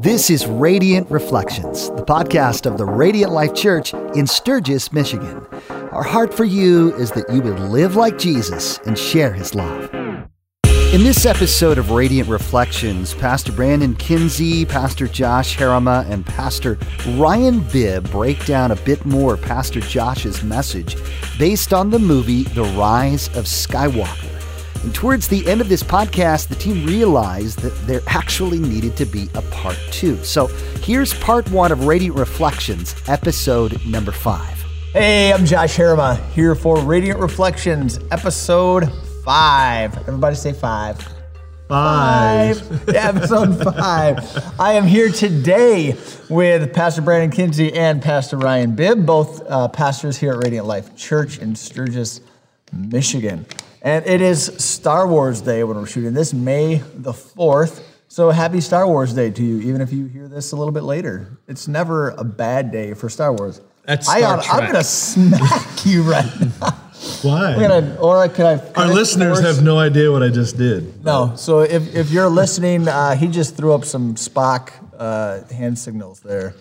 [0.00, 5.46] This is Radiant Reflections, the podcast of the Radiant Life Church in Sturgis, Michigan.
[5.92, 9.92] Our heart for you is that you would live like Jesus and share his love.
[10.64, 16.78] In this episode of Radiant Reflections, Pastor Brandon Kinsey, Pastor Josh Harama, and Pastor
[17.10, 20.96] Ryan Bibb break down a bit more Pastor Josh's message
[21.38, 24.33] based on the movie The Rise of Skywalker.
[24.84, 29.06] And towards the end of this podcast, the team realized that there actually needed to
[29.06, 30.22] be a part two.
[30.22, 30.48] So
[30.82, 34.62] here's part one of Radiant Reflections, episode number five.
[34.92, 38.92] Hey, I'm Josh Harama here for Radiant Reflections, episode
[39.24, 39.96] five.
[40.06, 40.98] Everybody say five.
[41.66, 42.60] Five.
[42.86, 44.18] Yeah, episode five.
[44.60, 45.96] I am here today
[46.28, 50.94] with Pastor Brandon Kinsey and Pastor Ryan Bibb, both uh, pastors here at Radiant Life
[50.94, 52.20] Church in Sturgis,
[52.70, 53.46] Michigan.
[53.84, 57.82] And it is Star Wars Day when we're shooting this, May the 4th.
[58.08, 60.84] So happy Star Wars Day to you, even if you hear this a little bit
[60.84, 61.36] later.
[61.48, 63.60] It's never a bad day for Star Wars.
[63.84, 66.24] That's I Star ought- I'm going to smack you right
[66.60, 66.70] now.
[67.22, 67.54] Why?
[67.58, 68.56] Gonna, or could I?
[68.58, 71.04] could Our I listeners force- have no idea what I just did.
[71.04, 71.34] No.
[71.36, 76.20] So if, if you're listening, uh, he just threw up some Spock uh, hand signals
[76.20, 76.54] there,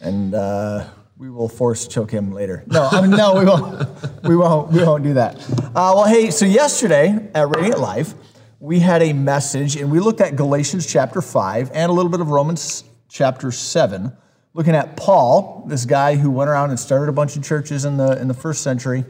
[0.00, 0.86] and uh,
[1.18, 2.62] we will force choke him later.
[2.66, 4.22] No, I mean, no, we won't.
[4.22, 4.72] We won't.
[4.72, 5.36] We won't do that.
[5.50, 6.30] Uh, well, hey.
[6.30, 8.14] So yesterday at Radiant Life,
[8.60, 12.20] we had a message, and we looked at Galatians chapter five and a little bit
[12.20, 14.12] of Romans chapter seven,
[14.52, 17.96] looking at Paul, this guy who went around and started a bunch of churches in
[17.96, 19.04] the in the first century.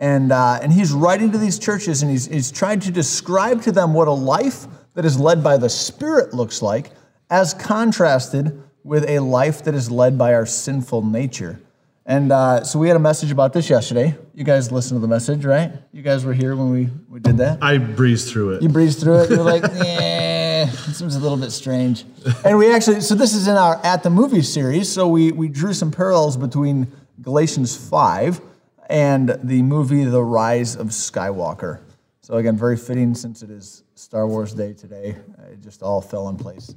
[0.00, 3.70] And, uh, and he's writing to these churches and he's, he's trying to describe to
[3.70, 6.90] them what a life that is led by the Spirit looks like,
[7.30, 11.60] as contrasted with a life that is led by our sinful nature.
[12.04, 14.16] And uh, so we had a message about this yesterday.
[14.34, 15.72] You guys listened to the message, right?
[15.92, 17.62] You guys were here when we, we did that.
[17.62, 18.62] I breezed through it.
[18.62, 19.30] You breezed through it.
[19.30, 22.04] You're like, yeah, it seems a little bit strange.
[22.44, 24.90] And we actually, so this is in our at the movie series.
[24.90, 28.40] So we we drew some parallels between Galatians five
[28.88, 31.80] and the movie The Rise of Skywalker.
[32.20, 35.16] So again, very fitting since it is Star Wars Day today.
[35.52, 36.74] It just all fell in place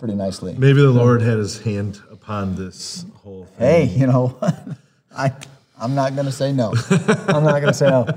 [0.00, 0.54] pretty nicely.
[0.58, 3.58] Maybe the Lord had his hand upon this whole thing.
[3.58, 4.36] Hey, you know,
[5.16, 5.32] I,
[5.78, 6.72] I'm not going to say no.
[7.28, 8.08] I'm not going to say no.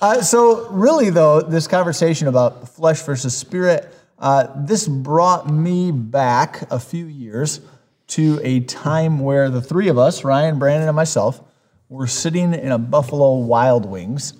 [0.00, 6.62] Uh, so, really, though, this conversation about flesh versus spirit, uh, this brought me back
[6.70, 7.60] a few years
[8.06, 11.40] to a time where the three of us, Ryan, Brandon, and myself,
[11.88, 14.34] were sitting in a Buffalo Wild Wings,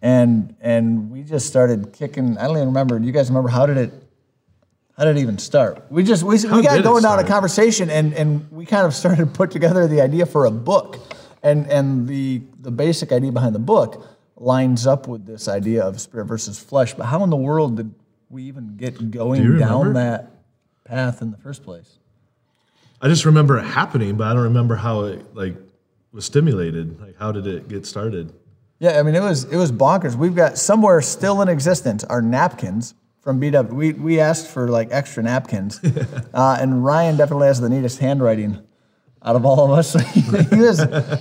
[0.00, 2.38] and and we just started kicking.
[2.38, 2.98] I don't even remember.
[2.98, 3.92] Do you guys remember how did it?
[4.96, 5.84] How did it even start?
[5.90, 9.24] We just we, we got going down a conversation and, and we kind of started
[9.24, 10.98] to put together the idea for a book.
[11.42, 14.06] And and the the basic idea behind the book
[14.36, 16.94] lines up with this idea of spirit versus flesh.
[16.94, 17.94] But how in the world did
[18.30, 20.30] we even get going you down that
[20.84, 21.98] path in the first place?
[23.02, 25.56] I just remember it happening, but I don't remember how it like
[26.12, 27.00] was stimulated.
[27.00, 28.32] Like how did it get started?
[28.78, 30.14] Yeah, I mean it was it was bonkers.
[30.14, 32.94] We've got somewhere still in existence are napkins
[33.24, 33.72] from BW.
[33.72, 35.80] We we asked for like extra napkins,
[36.34, 38.62] uh, and Ryan definitely has the neatest handwriting
[39.22, 39.94] out of all of us.
[40.12, 40.20] he,
[40.54, 40.80] he was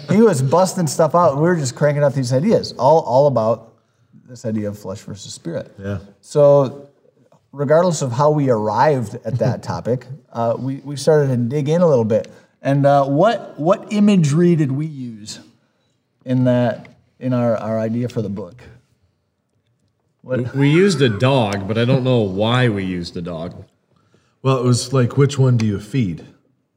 [0.10, 1.38] he was busting stuff out.
[1.38, 3.74] We were just cranking out these ideas, all all about
[4.28, 5.74] this idea of flesh versus spirit.
[5.80, 6.00] Yeah.
[6.20, 6.90] So,
[7.52, 11.82] regardless of how we arrived at that topic, uh, we, we started to dig in
[11.82, 12.30] a little bit.
[12.62, 15.40] And uh, what what imagery did we use
[16.26, 16.90] in that
[17.20, 18.62] in our, our idea for the book?
[20.24, 23.66] What, We used a dog, but I don't know why we used a dog.
[24.42, 26.26] Well, it was like which one do you feed?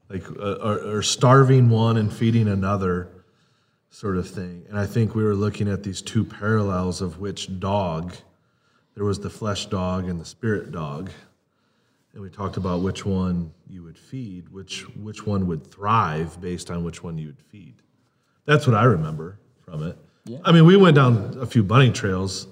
[0.09, 3.09] Like uh, or, or starving one and feeding another
[3.89, 4.65] sort of thing.
[4.67, 8.15] And I think we were looking at these two parallels of which dog.
[8.95, 11.09] There was the flesh dog and the spirit dog.
[12.11, 16.69] And we talked about which one you would feed, which which one would thrive based
[16.69, 17.75] on which one you would feed.
[18.43, 19.97] That's what I remember from it.
[20.43, 22.47] I mean, we went down a few bunny trails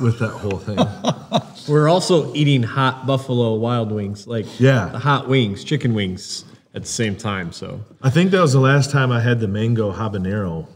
[0.00, 0.78] with that whole thing.
[1.72, 4.88] We're also eating hot Buffalo Wild Wings, like Yeah.
[4.90, 6.44] the hot wings, chicken wings
[6.74, 7.52] at the same time.
[7.52, 10.68] So I think that was the last time I had the mango habanero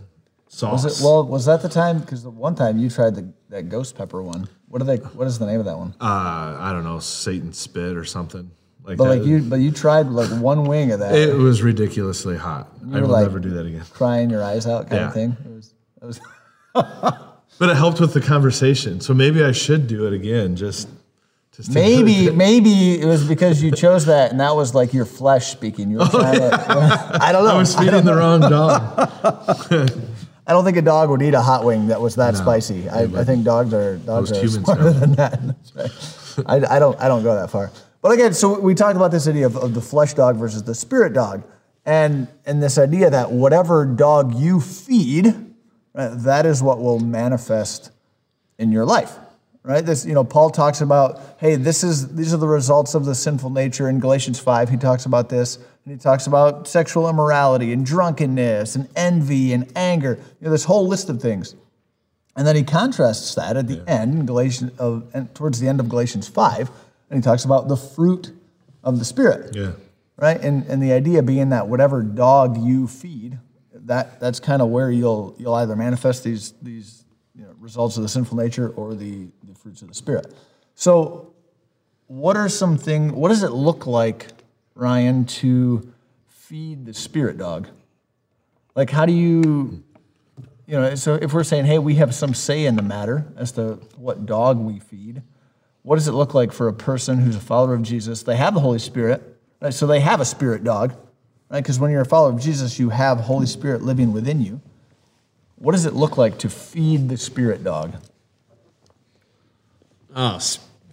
[0.49, 0.85] sauce.
[0.85, 2.01] was it, well, was that the time?
[2.01, 4.49] Because the one time you tried the, that ghost pepper one.
[4.69, 4.97] What are they?
[4.97, 5.95] What is the name of that one?
[6.01, 8.51] uh, I don't know, Satan spit or something
[8.85, 9.17] like But that.
[9.19, 12.73] like you, but you tried like one wing of that, it was ridiculously hot.
[12.91, 13.85] I were will like- never do that again.
[13.93, 15.09] crying your eyes out kind Yeah.
[15.09, 15.37] of thing.
[15.45, 16.21] It was, it was
[17.61, 20.57] But it helped with the conversation, so maybe I should do it again.
[20.57, 20.89] Just,
[21.55, 25.05] just to- Maybe, maybe it was because you chose that, and that was like your
[25.05, 25.91] flesh speaking.
[25.91, 27.57] You were oh, trying to, I don't know.
[27.57, 28.81] I was I, feeding the wrong dog.
[30.47, 32.89] I don't think a dog would eat a hot wing that was that spicy.
[32.89, 35.39] I, I think dogs are dogs are humans smarter than that.
[35.75, 36.45] Right.
[36.47, 37.71] I, I don't I don't go that far.
[38.01, 40.75] But again, so we talked about this idea of, of the flesh dog versus the
[40.75, 41.45] spirit dog,
[41.85, 45.50] and and this idea that whatever dog you feed,
[45.93, 47.91] right, that is what will manifest
[48.59, 49.17] in your life.
[49.63, 49.85] Right?
[49.85, 53.15] This, you know, Paul talks about, hey, this is these are the results of the
[53.15, 54.71] sinful nature in Galatians 5.
[54.71, 59.71] He talks about this, and he talks about sexual immorality and drunkenness and envy and
[59.77, 60.19] anger.
[60.41, 61.55] You know, this whole list of things.
[62.37, 65.79] And then he contrasts that at the end, in Galatians of, and towards the end
[65.79, 66.71] of Galatians 5,
[67.11, 68.33] and he talks about the fruit
[68.83, 69.55] of the Spirit.
[69.55, 69.73] Yeah.
[70.17, 70.41] Right?
[70.41, 73.39] And, and the idea being that whatever dog you feed,
[73.91, 77.05] that, that's kind of where you'll, you'll either manifest these, these
[77.35, 80.33] you know, results of the sinful nature or the, the fruits of the Spirit.
[80.77, 81.35] So,
[82.07, 84.29] what are some things, what does it look like,
[84.77, 85.93] Ryan, to
[86.29, 87.67] feed the Spirit dog?
[88.77, 89.83] Like, how do you
[90.69, 93.51] you know, so if we're saying, hey, we have some say in the matter as
[93.53, 95.21] to what dog we feed,
[95.83, 98.23] what does it look like for a person who's a follower of Jesus?
[98.23, 99.75] They have the Holy Spirit, right?
[99.75, 100.95] So they have a spirit dog,
[101.51, 101.63] right?
[101.63, 104.61] Because when you're a follower of Jesus, you have Holy Spirit living within you.
[105.57, 107.97] What does it look like to feed the spirit dog?
[110.17, 110.39] Oh,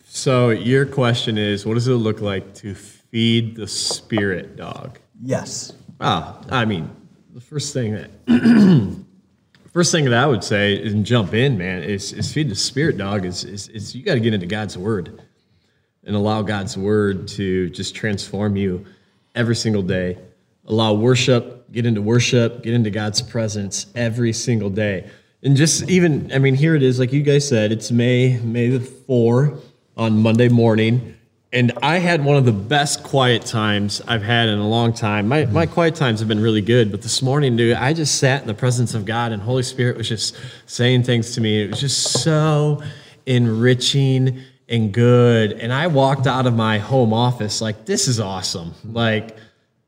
[0.06, 5.00] so your question is, what does it look like to feed the spirit dog?
[5.22, 5.74] Yes.
[6.02, 6.90] Ah, I mean,
[7.34, 8.10] the first thing that
[9.74, 12.98] first thing that I would say and jump in, man, is, is feed the spirit
[12.98, 13.26] dog.
[13.26, 15.22] Is is, is you got to get into God's word
[16.04, 18.86] and allow God's word to just transform you
[19.34, 20.18] every single day.
[20.68, 25.10] Allow worship, get into worship, get into God's presence every single day.
[25.44, 28.70] And just even, I mean, here it is, like you guys said, it's May, May
[28.70, 29.58] the 4
[29.96, 31.16] on Monday morning.
[31.54, 35.28] And I had one of the best quiet times I've had in a long time.
[35.28, 35.74] My, my mm-hmm.
[35.74, 38.54] quiet times have been really good, but this morning, dude, I just sat in the
[38.54, 40.36] presence of God and Holy Spirit was just
[40.66, 41.64] saying things to me.
[41.64, 42.84] It was just so
[43.26, 45.54] enriching and good.
[45.54, 48.74] And I walked out of my home office like, this is awesome.
[48.84, 49.38] Like,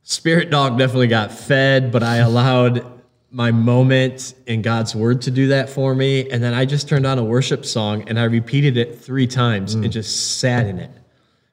[0.10, 2.84] Spirit Dog definitely got fed, but I allowed
[3.30, 6.28] my moment in God's word to do that for me.
[6.32, 9.76] And then I just turned on a worship song and I repeated it three times
[9.76, 9.92] and mm.
[9.92, 10.90] just sat in it.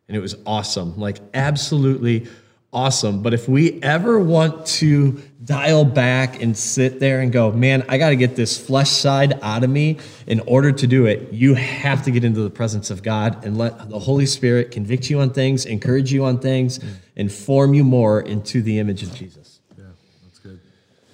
[0.09, 2.29] And it was awesome, like absolutely
[2.73, 3.23] awesome.
[3.23, 7.99] But if we ever want to dial back and sit there and go, man, I
[7.99, 11.55] got to get this flesh side out of me in order to do it, you
[11.55, 15.21] have to get into the presence of God and let the Holy Spirit convict you
[15.21, 16.95] on things, encourage you on things, mm.
[17.17, 19.61] and form you more into the image of Jesus.
[19.79, 19.85] Yeah,
[20.25, 20.61] that's good.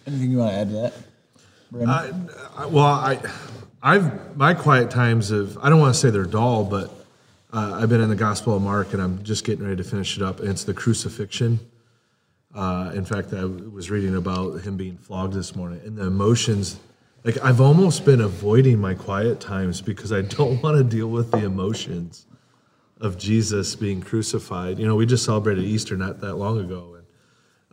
[0.07, 0.95] Anything you want to add to that?
[1.71, 2.31] Brandon?
[2.57, 3.19] I, well, I,
[3.83, 7.02] I've my quiet times of I don't want to say they're dull, but
[7.53, 10.17] uh, I've been in the Gospel of Mark and I'm just getting ready to finish
[10.17, 10.41] it up.
[10.41, 11.61] And it's the crucifixion.
[12.55, 16.79] Uh, in fact, I was reading about him being flogged this morning and the emotions.
[17.25, 21.31] Like I've almost been avoiding my quiet times because I don't want to deal with
[21.31, 22.27] the emotions
[23.01, 24.79] of Jesus being crucified.
[24.79, 27.07] You know, we just celebrated Easter not that long ago, and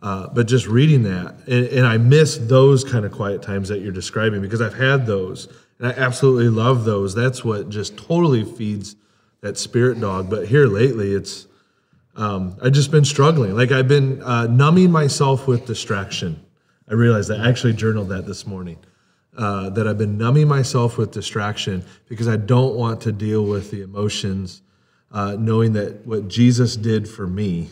[0.02, 3.80] uh, but just reading that, and, and I miss those kind of quiet times that
[3.80, 5.46] you're describing because I've had those,
[5.78, 7.14] and I absolutely love those.
[7.14, 8.96] That's what just totally feeds
[9.40, 10.30] that spirit dog.
[10.30, 11.46] But here lately, it's
[12.16, 13.54] um, I've just been struggling.
[13.54, 16.44] Like I've been uh, numbing myself with distraction.
[16.88, 18.78] I realized that I actually journaled that this morning.
[19.36, 23.70] Uh, that I've been numbing myself with distraction because I don't want to deal with
[23.70, 24.60] the emotions,
[25.12, 27.70] uh, knowing that what Jesus did for me.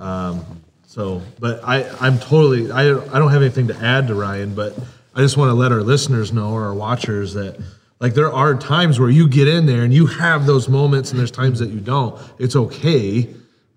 [0.00, 0.44] Um,
[0.86, 4.76] so, but I, I'm totally, I, I don't have anything to add to Ryan, but
[5.14, 7.62] I just want to let our listeners know or our watchers that
[8.00, 11.18] like there are times where you get in there and you have those moments and
[11.20, 12.18] there's times that you don't.
[12.38, 13.28] It's okay,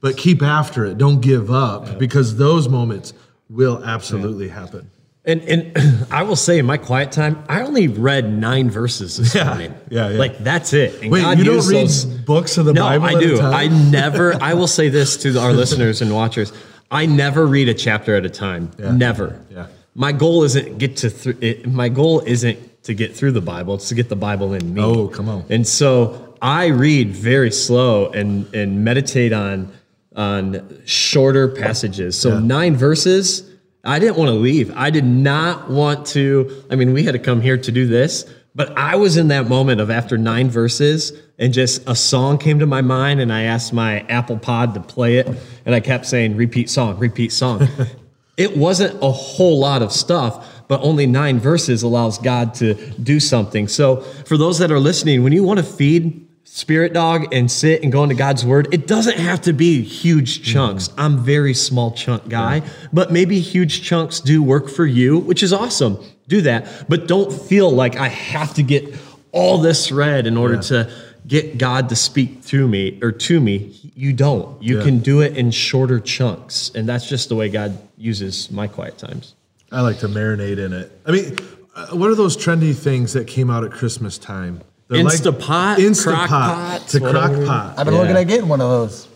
[0.01, 0.97] but keep after it.
[0.97, 3.13] Don't give up because those moments
[3.49, 4.89] will absolutely happen.
[5.25, 9.35] And and I will say in my quiet time, I only read nine verses this
[9.35, 9.73] Yeah, morning.
[9.89, 10.17] yeah, yeah.
[10.19, 11.01] Like that's it.
[11.01, 13.05] And Wait, God you don't read those- books of the no, Bible?
[13.05, 13.39] I do.
[13.41, 14.35] I never.
[14.41, 16.51] I will say this to our listeners and watchers:
[16.91, 18.71] I never read a chapter at a time.
[18.77, 19.39] Never.
[19.49, 19.67] Yeah.
[19.95, 21.09] My goal isn't get to.
[21.09, 23.75] Th- it, my goal isn't to get through the Bible.
[23.75, 24.81] It's to get the Bible in me.
[24.81, 25.45] Oh, come on.
[25.49, 29.71] And so I read very slow and and meditate on
[30.15, 32.17] on shorter passages.
[32.17, 32.39] So Yeah.
[32.39, 33.43] nine verses.
[33.85, 34.71] I didn't want to leave.
[34.75, 36.49] I did not want to.
[36.69, 38.25] I mean, we had to come here to do this,
[38.55, 42.59] but I was in that moment of after nine verses, and just a song came
[42.59, 45.27] to my mind, and I asked my Apple Pod to play it,
[45.65, 47.67] and I kept saying, "Repeat song, repeat song."
[48.37, 53.19] it wasn't a whole lot of stuff, but only nine verses allows God to do
[53.19, 53.67] something.
[53.67, 57.83] So, for those that are listening, when you want to feed Spirit Dog and sit
[57.83, 60.87] and go into God's Word, it doesn't have to be huge chunks.
[60.87, 60.99] Mm-hmm.
[60.99, 65.53] I'm very small chunk guy, but maybe huge chunks do work for you, which is
[65.53, 66.03] awesome.
[66.27, 68.95] Do that, but don't feel like I have to get
[69.31, 70.91] all this read in order to
[71.27, 73.79] get God to speak through me or to me.
[73.93, 74.59] You don't.
[74.63, 74.85] You Yeah.
[74.85, 78.97] can do it in shorter chunks, and that's just the way God uses my quiet
[78.97, 79.35] times.
[79.73, 80.91] I like to marinate in it.
[81.05, 81.35] I mean,
[81.75, 84.61] uh, what are those trendy things that came out at Christmas time?
[84.87, 87.35] They're Instapot, Instapot, Crock-Pot, to whatever.
[87.45, 87.79] Crock-Pot.
[87.79, 87.99] I've been Yeah.
[88.01, 89.07] looking at getting one of those.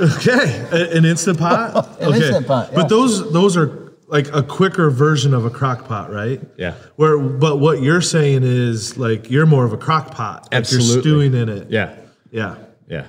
[0.00, 1.96] Okay, an Instant Pot.
[2.00, 2.16] An okay.
[2.18, 2.76] Instant Pot, yeah.
[2.76, 6.40] But those those are like a quicker version of a crock pot, right?
[6.56, 6.74] Yeah.
[6.94, 10.46] Where, but what you're saying is like you're more of a crock pot.
[10.52, 11.70] Like You're stewing in it.
[11.70, 11.96] Yeah,
[12.30, 12.54] Yeah.
[12.88, 13.06] yeah.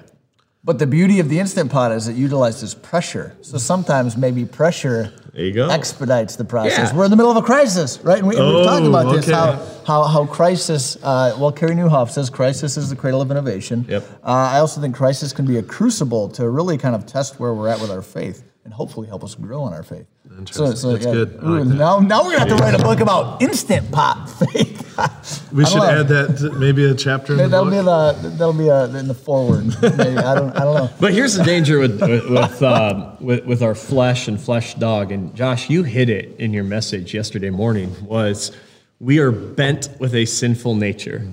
[0.63, 3.37] But the beauty of the Instant Pot is it utilizes pressure.
[3.41, 5.69] So sometimes maybe pressure There you go.
[5.69, 6.89] expedites the process.
[6.91, 6.97] Yeah.
[6.97, 8.17] We're in the middle of a crisis, right?
[8.17, 9.53] And we, Oh, we've talked about this, how,
[9.85, 13.85] how, how crisis, uh, well, Carey Nieuwhof says crisis is the cradle of innovation.
[13.87, 14.03] Yep.
[14.23, 17.53] Uh, I also think crisis can be a crucible to really kind of test where
[17.53, 20.07] we're at with our faith and hopefully help us grow in our faith.
[20.39, 20.65] Interesting.
[20.91, 21.37] That's good.
[21.39, 21.75] I Ooh, like that.
[21.75, 24.86] now, now we're going to have to write a book about Instant Pot faith.
[25.51, 25.83] We should know.
[25.89, 27.73] add that to maybe a chapter in That'll book.
[27.73, 29.65] be the that'll be a, in the forward.
[29.81, 30.17] Maybe.
[30.17, 30.89] I don't I don't know.
[30.99, 35.11] But here's the danger with with with, um, with with our flesh and flesh dog.
[35.11, 37.95] And Josh, you hit it in your message yesterday morning.
[38.05, 38.51] Was
[38.99, 41.27] we are bent with a sinful nature,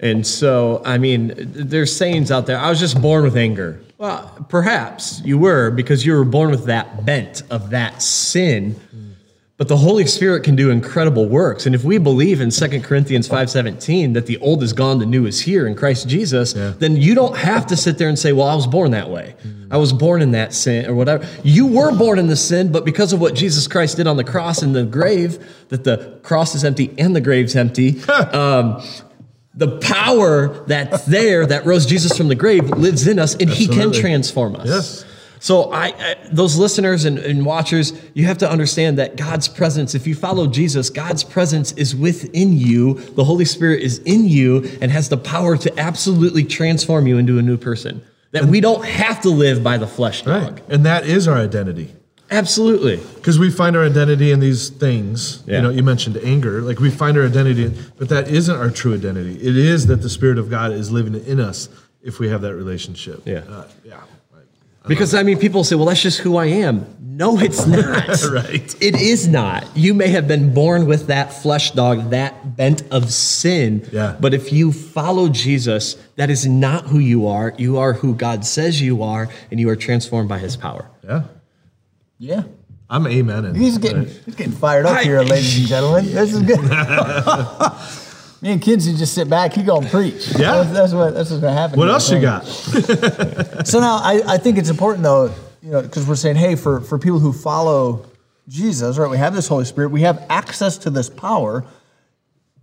[0.00, 2.58] and so I mean, there's sayings out there.
[2.58, 3.80] I was just born with anger.
[3.98, 8.76] Well, perhaps you were because you were born with that bent of that sin.
[9.58, 11.66] But the Holy Spirit can do incredible works.
[11.66, 15.26] And if we believe in 2 Corinthians 5:17 that the old is gone, the new
[15.26, 16.74] is here in Christ Jesus, Yeah.
[16.78, 19.34] then you don't have to sit there and say, "Well, I was born that way.
[19.68, 22.84] I was born in that sin or whatever." You were born in the sin, but
[22.84, 26.54] because of what Jesus Christ did on the cross and the grave, that the cross
[26.54, 28.00] is empty and the grave's empty,
[28.32, 28.80] um,
[29.56, 33.66] the power that's there that rose Jesus from the grave lives in us, and He
[33.66, 34.68] can transform us.
[34.68, 35.04] Yes.
[35.40, 39.94] So I, I those listeners and, and watchers, you have to understand that God's presence,
[39.94, 42.94] if you follow Jesus, God's presence is within you.
[42.94, 47.38] The Holy Spirit is in you and has the power to absolutely transform you into
[47.38, 48.02] a new person.
[48.32, 50.52] That we don't have to live by the flesh dog.
[50.52, 50.62] Right.
[50.68, 51.94] And that is our identity.
[52.30, 52.96] Absolutely.
[53.14, 55.42] Because we find our identity in these things.
[55.46, 55.56] Yeah.
[55.56, 56.60] You know, you mentioned anger.
[56.60, 59.34] Like we find our identity, but that isn't our true identity.
[59.34, 61.70] It is that the Spirit of God is living in us
[62.02, 63.22] if we have that relationship.
[63.24, 63.44] Yeah.
[63.48, 64.02] Uh, yeah.
[64.88, 66.86] Because I mean, people say, well, that's just who I am.
[67.00, 68.22] No, it's not.
[68.32, 68.82] Right.
[68.82, 69.66] It is not.
[69.76, 73.88] You may have been born with that flesh dog, that bent of sin.
[73.92, 74.16] Yeah.
[74.18, 77.54] But if you follow Jesus, that is not who you are.
[77.58, 80.88] You are who God says you are, and you are transformed by his power.
[81.04, 81.24] Yeah.
[82.18, 82.42] Yeah.
[82.90, 83.54] I'm amen.
[83.54, 86.04] He's getting he's getting fired up here, ladies and gentlemen.
[86.14, 86.58] This is good.
[88.40, 89.52] Me and Kinsey just sit back.
[89.52, 90.28] He gonna preach.
[90.38, 90.62] Yeah.
[90.62, 91.78] that's, that's what that's what's gonna happen.
[91.78, 92.42] What else you got?
[93.66, 96.80] So now I, I think it's important though, you know, because we're saying, hey, for
[96.80, 98.06] for people who follow
[98.46, 99.10] Jesus, right?
[99.10, 99.90] We have this Holy Spirit.
[99.90, 101.64] We have access to this power.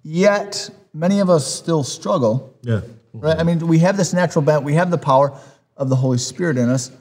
[0.03, 2.57] Yet many of us still struggle.
[2.61, 2.81] Yeah.
[3.13, 3.37] Right?
[3.37, 4.63] I mean, we have this natural bent.
[4.63, 5.37] We have the power
[5.77, 6.91] of the Holy Spirit in us.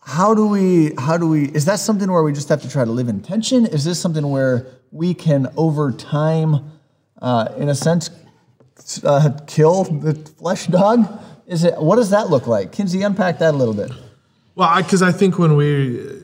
[0.00, 0.92] How do we?
[0.98, 1.46] How do we?
[1.46, 3.66] Is that something where we just have to try to live in tension?
[3.66, 6.70] Is this something where we can, over time,
[7.24, 8.10] uh, in a sense,
[9.02, 11.08] uh, kill the flesh dog?
[11.46, 11.80] Is it?
[11.80, 12.70] What does that look like?
[12.70, 13.90] Kinsey, unpack that a little bit.
[14.54, 16.22] Well, because I, think when we,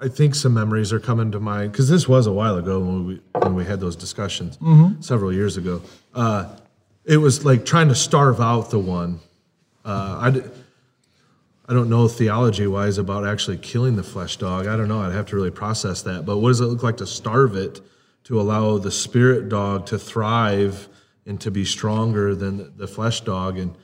[0.00, 3.06] I think some memories are coming to mind because this was a while ago when
[3.06, 4.58] we when we had those discussions
[5.00, 5.80] several years ago.
[6.14, 6.54] Uh,
[7.06, 9.20] it was like trying to starve out the one.
[9.84, 10.42] Uh, I,
[11.68, 14.66] I don't know theology wise about actually killing the flesh dog.
[14.66, 15.00] I don't know.
[15.00, 16.26] I'd have to really process that.
[16.26, 17.80] But what does it look like to starve it
[18.26, 20.88] to allow the spirit dog to thrive
[21.26, 23.58] and to be stronger than the flesh dog?
[23.58, 23.76] And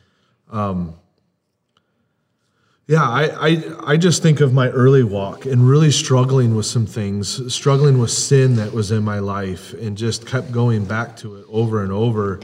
[2.87, 6.87] yeah, I, I I just think of my early walk and really struggling with some
[6.87, 11.37] things, struggling with sin that was in my life, and just kept going back to
[11.37, 12.41] it over and over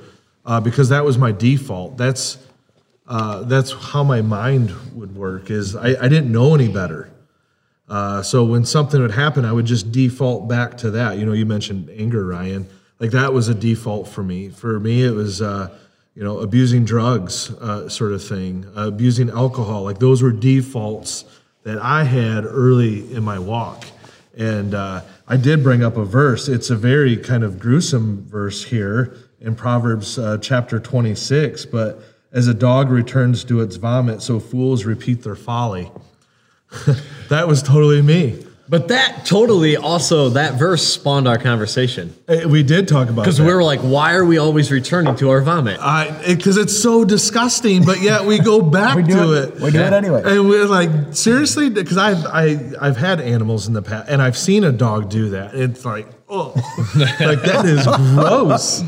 [0.46, 1.98] uh, because that was my default.
[1.98, 2.38] That's
[3.06, 5.50] uh, that's how my mind would work.
[5.50, 7.10] Is I, I didn't know any better.
[7.88, 11.18] Uh, so when something would happen, I would just default back to that.
[11.18, 12.68] You know, you mentioned anger, Ryan.
[13.00, 14.48] Like that was a default for me.
[14.50, 15.76] For me, it was uh,
[16.14, 19.84] you know abusing drugs, uh, sort of thing, uh, abusing alcohol.
[19.84, 21.24] Like those were defaults
[21.62, 23.86] that I had early in my walk.
[24.36, 26.48] And uh, I did bring up a verse.
[26.48, 31.66] It's a very kind of gruesome verse here in Proverbs uh, chapter 26.
[31.66, 32.00] But
[32.32, 35.90] as a dog returns to its vomit, so fools repeat their folly.
[37.28, 38.44] that was totally me.
[38.70, 42.14] But that totally also, that verse spawned our conversation.
[42.28, 43.24] Eh, We did talk about it.
[43.24, 45.78] Because we were like, why are we always returning to our vomit?
[46.26, 49.54] because it's so disgusting, but yet we go back We do to it.
[49.54, 49.60] it.
[49.62, 50.22] We do it anyway.
[50.22, 51.70] And we're like, seriously?
[51.70, 55.30] Because I've I, I've had animals in the past, and I've seen a dog do
[55.30, 55.54] that.
[55.54, 56.48] It's like, oh,
[57.20, 58.82] like that is gross.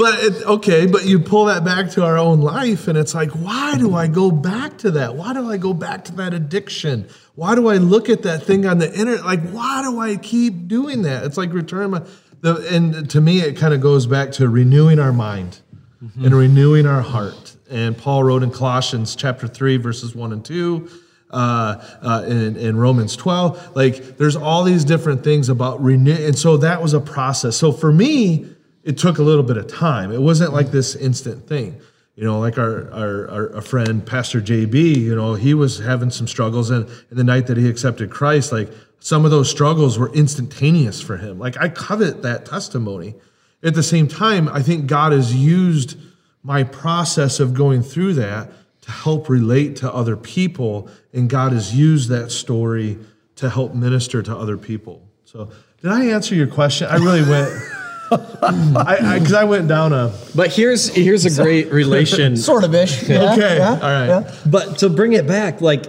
[0.00, 3.32] But it, okay, but you pull that back to our own life, and it's like,
[3.32, 5.14] why do I go back to that?
[5.14, 7.06] Why do I go back to that addiction?
[7.34, 9.26] Why do I look at that thing on the internet?
[9.26, 11.24] Like, why do I keep doing that?
[11.24, 12.02] It's like return my.
[12.40, 15.60] The, and to me, it kind of goes back to renewing our mind
[16.00, 17.56] and renewing our heart.
[17.70, 20.88] And Paul wrote in Colossians chapter three, verses one and two.
[21.30, 26.36] Uh, uh, in, in Romans 12, like there's all these different things about renew, and
[26.36, 27.56] so that was a process.
[27.56, 28.48] So for me,
[28.84, 30.12] it took a little bit of time.
[30.12, 31.80] It wasn't like this instant thing.
[32.16, 36.26] You know, like our, our, our, friend Pastor JB, you know, he was having some
[36.26, 38.68] struggles and, and the night that he accepted Christ, like
[38.98, 41.38] some of those struggles were instantaneous for him.
[41.38, 43.14] Like I covet that testimony.
[43.62, 45.98] At the same time, I think God has used
[46.42, 48.50] my process of going through that
[48.82, 52.98] to help relate to other people, and God has used that story
[53.36, 55.06] to help minister to other people.
[55.24, 55.50] So,
[55.82, 56.88] did I answer your question?
[56.88, 57.50] I really went.
[58.10, 62.36] I because I, went down a But here's here's a great relation.
[62.36, 63.08] Sort of ish.
[63.08, 64.06] Yeah, Okay, yeah, all right.
[64.08, 64.34] yeah.
[64.46, 65.86] But to bring it back, like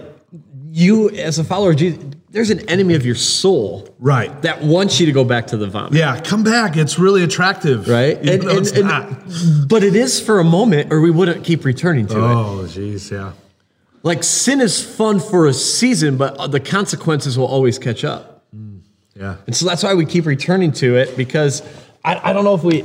[0.66, 4.40] you as a follower of Jesus, there's an enemy of your soul right.
[4.42, 5.92] that wants you to go back to the vomit.
[5.92, 6.76] Yeah, come back.
[6.78, 8.16] It's really attractive, Right?
[8.22, 9.68] Even And, though and- it's and- not.
[9.68, 12.22] but it is for a moment, or we wouldn't keep returning to it.
[12.22, 13.32] Oh, jeez, yeah.
[14.02, 18.42] Like sin is fun for a season, but uh, the consequences will always catch up.
[18.56, 18.80] Mm,
[19.14, 19.36] yeah.
[19.46, 21.62] And so that's why we keep returning to it because
[22.04, 22.82] I, I don't know if we,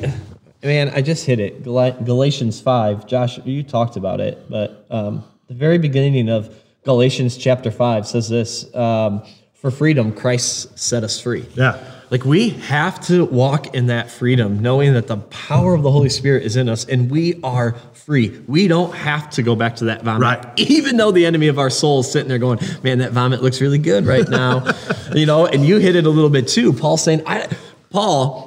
[0.64, 1.64] man, I just hit it.
[1.64, 3.08] Gal- Galatians 5.
[3.08, 8.30] Josh, you talked about it, but um, the very beginning of Galatians chapter 5 says
[8.30, 9.24] this um,
[9.56, 11.46] For freedom, Christ set us free.
[11.56, 11.84] Yeah.
[12.10, 16.08] Like we have to walk in that freedom, knowing that the power of the Holy
[16.08, 18.42] Spirit is in us and we are free.
[18.48, 20.22] We don't have to go back to that vomit.
[20.22, 20.60] Right.
[20.60, 23.60] Even though the enemy of our soul is sitting there going, man, that vomit looks
[23.60, 24.66] really good right now.
[25.14, 26.72] you know, and you hit it a little bit too.
[26.72, 27.50] Paul saying, I,
[27.90, 28.47] Paul,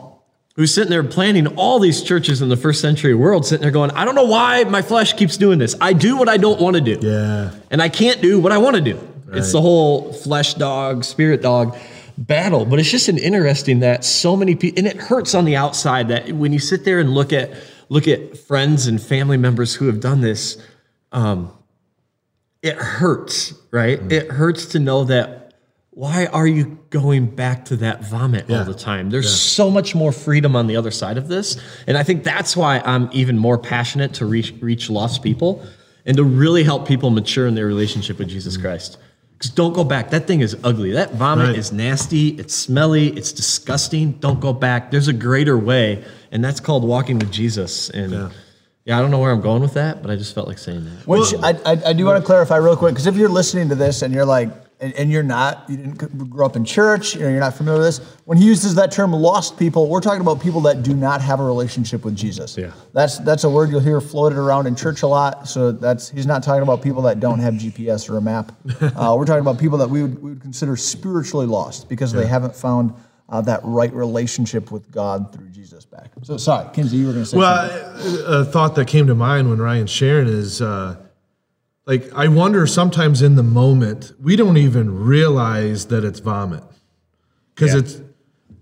[0.56, 3.90] who's sitting there planning all these churches in the first century world, sitting there going,
[3.92, 5.74] I don't know why my flesh keeps doing this.
[5.80, 6.98] I do what I don't want to do.
[7.00, 7.52] Yeah.
[7.70, 8.98] And I can't do what I want to do.
[9.32, 11.76] It's the whole flesh dog, spirit dog
[12.18, 12.64] battle.
[12.64, 16.08] But it's just an interesting that so many people, and it hurts on the outside
[16.08, 17.52] that when you sit there and look at
[17.88, 20.60] look at friends and family members who have done this,
[21.12, 21.52] um,
[22.62, 24.00] it hurts, right?
[24.00, 24.12] Mm.
[24.12, 25.39] It hurts to know that.
[26.00, 28.60] Why are you going back to that vomit Yeah.
[28.60, 29.10] all the time?
[29.10, 31.58] There's so much more freedom on the other side of this.
[31.86, 35.62] And I think that's why I'm even more passionate to reach, reach lost people
[36.06, 38.62] and to really help people mature in their relationship with Jesus mm-hmm.
[38.62, 38.96] Christ.
[39.36, 40.08] Because don't go back.
[40.08, 40.92] That thing is ugly.
[40.92, 41.58] That vomit Right.
[41.58, 42.28] is nasty.
[42.28, 43.08] It's smelly.
[43.08, 44.12] It's disgusting.
[44.20, 44.90] Don't go back.
[44.90, 47.90] There's a greater way, and that's called walking with Jesus.
[47.90, 48.28] And Yeah.
[48.86, 50.86] yeah, I don't know where I'm going with that, but I just felt like saying
[50.86, 51.06] that.
[51.06, 53.74] Which I, I, I do want to clarify real quick because if you're listening to
[53.74, 54.48] this and you're like,
[54.80, 57.80] and, and you're not, you didn't grow up in church, you know, you're not familiar
[57.80, 58.16] with this.
[58.24, 61.38] When he uses that term "lost people," we're talking about people that do not have
[61.38, 62.56] a relationship with Jesus.
[62.56, 62.72] Yeah.
[62.92, 65.48] that's that's a word you'll hear floated around in church a lot.
[65.48, 68.52] So that's he's not talking about people that don't have GPS or a map.
[69.00, 72.26] Uh, we're talking about people that we would, we would consider spiritually lost because they
[72.26, 72.92] haven't found
[73.30, 76.10] uh, that right relationship with God through Jesus back.
[76.22, 78.24] So sorry, Kinsey, you were going to say something.
[78.26, 80.96] Well, a thought that came to mind when Ryan's sharing is uh,
[81.90, 86.62] like, I wonder sometimes in the moment, we don't even realize that it's vomit
[87.52, 87.80] because Yeah.
[87.80, 88.00] it's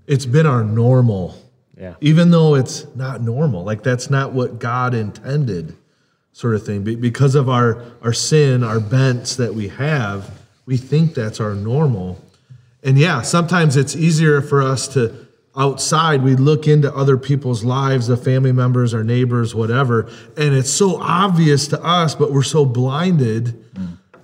[0.07, 1.37] it's been our normal.
[1.79, 1.95] Yeah.
[2.01, 5.77] Even though it's not normal, like that's not what God intended,
[6.33, 6.83] sort of thing.
[6.85, 10.31] Because of our our sin, our bents that we have,
[10.64, 12.19] we think that's our normal.
[12.83, 15.28] And yeah, sometimes it's easier for us to
[15.59, 20.71] outside we look into other people's lives, the family members, our neighbors, whatever, and it's
[20.71, 23.64] so obvious to us, but we're so blinded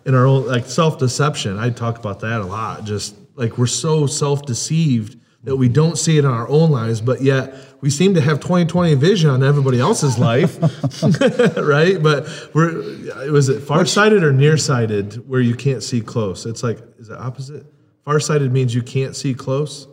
[0.07, 1.59] in our own like self-deception.
[1.59, 2.85] I talk about that a lot.
[2.85, 7.20] Just like we're so self-deceived that we don't see it in our own lives, but
[7.20, 10.59] yet we seem to have 2020 vision on everybody else's life.
[11.57, 12.03] right?
[12.03, 16.47] But we're was it farsighted or nearsighted where you can't see close?
[16.47, 17.66] It's like is it opposite?
[18.05, 19.88] Farsighted means you can't see close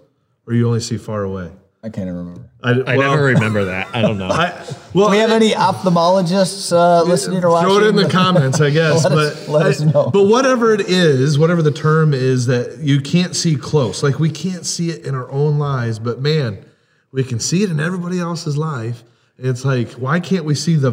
[0.51, 1.49] or you only see far away.
[1.83, 2.49] I can't even remember.
[2.61, 3.87] I, I well, never remember that.
[3.95, 4.27] I don't know.
[4.31, 4.49] I,
[4.93, 7.69] well, Do we have any ophthalmologists uh, listening or watching?
[7.69, 9.03] Throw it in the comments, I guess.
[9.09, 10.11] Let but us- let I- us know.
[10.11, 14.29] But whatever it is, whatever the term is that you can't see close, like we
[14.29, 16.63] can't see it in our own lives, but man,
[17.11, 19.03] we can see it in everybody else's life.
[19.37, 20.91] And it's like, why can't we see the,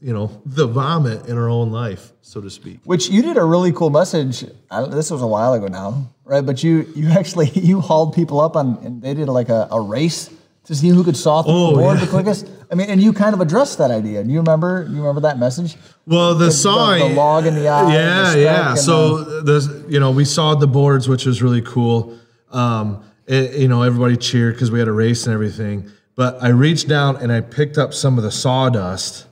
[0.00, 2.80] you know, the vomit in our own life, so to speak?
[2.84, 4.44] Which you did a really cool message.
[4.70, 6.44] I, this was a while ago now, right?
[6.44, 9.80] But you you actually you hauled people up on and they did like a, a
[9.80, 10.30] race
[10.64, 12.04] to see who could saw through Oh, the board yeah.
[12.04, 12.46] the quickest.
[12.70, 14.22] I mean, and you kind of addressed that idea.
[14.22, 14.86] Do you remember?
[14.90, 15.76] You remember that message?
[16.06, 18.74] Well, the, The- the- sawing, the log in the eye and the yeah, yeah.
[18.74, 22.16] So the you know we sawed the boards, which was really cool.
[22.52, 25.90] Um, it- you know, everybody cheered because we had a race and everything.
[26.14, 29.26] But I reached down and I picked up some of the sawdust,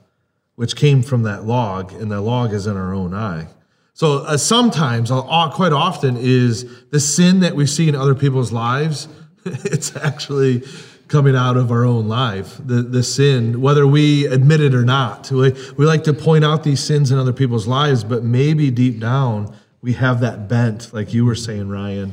[0.56, 3.48] which came from that log, and the log is in our own eye.
[3.94, 8.52] So uh, sometimes, uh, quite often, is the sin that we see in other people's
[8.52, 9.08] lives.
[9.44, 10.64] it's actually
[11.08, 12.58] coming out of our own life.
[12.58, 15.30] The the sin, whether we admit it or not.
[15.30, 18.98] We, we like to point out these sins in other people's lives, but maybe deep
[18.98, 19.54] down
[19.86, 22.12] we have that bent, like you were saying, Ryan,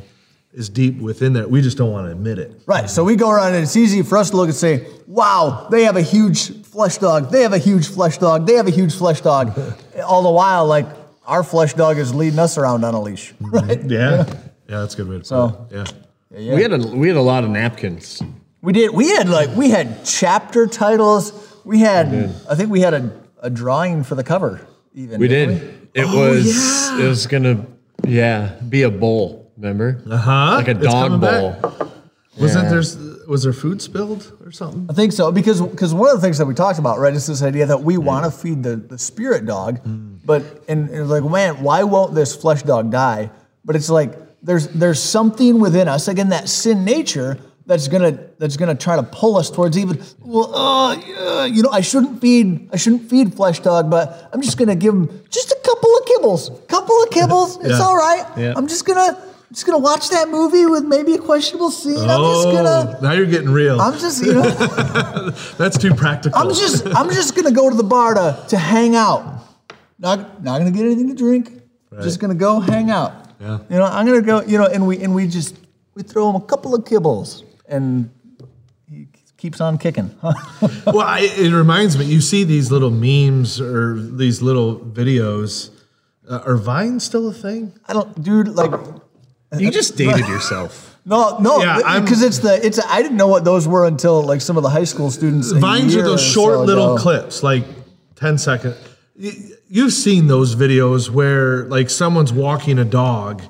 [0.54, 1.48] is deep within there.
[1.48, 2.62] We just don't want to admit it.
[2.66, 2.90] Right.
[2.90, 5.84] So we go around and it's easy for us to look and say, wow, they
[5.84, 7.32] have a huge flesh dog.
[7.32, 8.46] They have a huge flesh dog.
[8.46, 9.60] They have a huge flesh dog.
[10.06, 10.86] All the while, like,
[11.26, 13.82] our flesh dog is leading us around on a leash, right?
[13.84, 14.26] Yeah.
[14.68, 15.76] Yeah, that's a good way to So- put it.
[15.76, 15.86] Yeah.
[16.36, 16.56] Yeah.
[16.56, 18.20] We had a we had a lot of napkins.
[18.64, 18.90] We did.
[18.90, 21.32] We had like we had chapter titles.
[21.64, 22.08] We had.
[22.50, 24.66] I think we had a, a drawing for the cover.
[24.96, 25.90] Even We didn't did.
[25.94, 27.68] It oh, was it was gonna
[28.08, 29.43] yeah be a bowl.
[29.64, 30.02] Remember?
[30.10, 30.56] Uh Huh?
[30.58, 31.52] Like a dog bowl.
[31.54, 31.88] back.
[32.40, 32.98] Wasn't there's
[33.28, 34.88] was there food spilled or something?
[34.90, 37.26] I think so because because one of the things that we talked about, right, is
[37.28, 39.80] this idea that we want to feed the, the spirit dog,
[40.26, 43.30] but and, and it's like, man, why won't this flesh dog die?
[43.64, 48.58] But it's like there's there's something within us, again, that sin nature that's gonna that's
[48.58, 52.68] gonna try to pull us towards even well, uh, yeah, you know, I shouldn't feed
[52.74, 56.06] I shouldn't feed flesh dog, but I'm just gonna give him just a couple of
[56.06, 57.64] kibbles, couple of kibbles.
[57.64, 58.26] It's all right.
[58.38, 58.54] Yeah.
[58.58, 59.22] I'm just gonna
[59.54, 62.10] just gonna watch that movie with maybe a questionable scene.
[62.10, 62.98] I'm just gonna.
[62.98, 63.80] Oh, now you're getting real.
[63.80, 64.42] I'm just, you know,
[65.58, 66.40] That's too practical.
[66.40, 69.46] I'm just I'm just gonna go to the bar to, to hang out.
[70.00, 71.62] Not not gonna get anything to drink.
[72.02, 73.14] Just gonna go hang out.
[73.40, 73.60] Yeah.
[73.70, 75.56] You know, I'm gonna go, you know, and we and we just
[75.94, 78.10] we throw him a couple of kibbles and
[78.90, 80.16] he keeps on kicking.
[80.88, 82.06] well, I, it reminds me.
[82.06, 85.70] You see these little memes or these little videos.
[86.28, 87.74] Uh, are Vine still a thing?
[87.86, 88.72] I don't dude like
[89.58, 90.98] You just dated yourself.
[91.06, 94.42] no, no, Yeah, because it's the it's I didn't know what those were until like
[94.42, 95.52] some of the high school students.
[95.52, 97.02] Vines are those short so little ago.
[97.02, 97.64] clips, like
[98.16, 98.76] 10 second.
[99.20, 99.32] Y-
[99.68, 103.42] You've seen those videos where like someone's walking a dog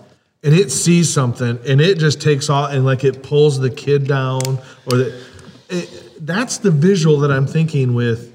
[0.42, 4.08] and it sees something and it just takes off and like it pulls the kid
[4.08, 4.42] down
[4.90, 5.24] or the,
[5.70, 8.34] it, that's the visual that I'm thinking with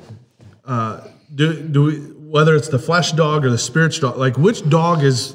[0.67, 1.01] uh,
[1.35, 1.97] do, do we,
[2.29, 5.35] whether it's the flesh dog or the spirit dog, like which dog is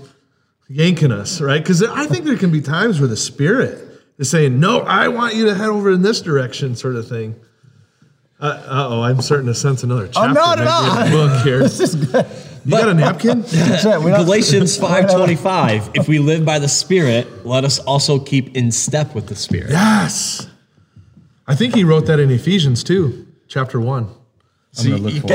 [0.73, 1.61] yanking us, right?
[1.61, 5.35] Because I think there can be times where the spirit is saying, "No, I want
[5.35, 7.35] you to head over in this direction," sort of thing.
[8.39, 10.29] Uh oh, I'm starting to sense another oh, chapter.
[10.29, 11.09] Oh, not at all.
[11.09, 11.59] Book here.
[11.63, 12.25] this is good.
[12.65, 13.41] You but, got a napkin?
[13.81, 15.91] Galatians 5:25.
[15.95, 19.69] if we live by the Spirit, let us also keep in step with the Spirit.
[19.69, 20.47] Yes.
[21.45, 24.09] I think he wrote that in Ephesians too, chapter 1.